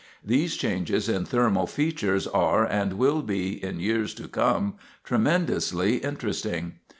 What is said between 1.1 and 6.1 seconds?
thermal features are, and will be, in years to come, tremendously